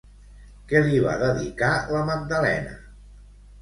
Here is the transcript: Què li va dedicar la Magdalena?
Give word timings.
Què 0.71 0.81
li 0.87 1.03
va 1.03 1.13
dedicar 1.25 1.71
la 1.95 2.05
Magdalena? 2.11 2.77